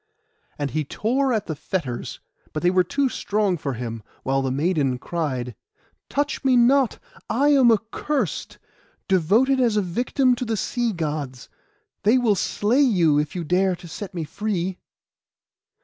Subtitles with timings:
[0.57, 2.19] And he tore at the fetters,
[2.53, 5.53] but they were too strong for him; while the maiden cried—
[6.09, 6.97] 'Touch me not;
[7.29, 8.57] I am accursed,
[9.07, 11.49] devoted as a victim to the sea Gods.
[12.01, 14.79] They will slay you, if you dare to set me free.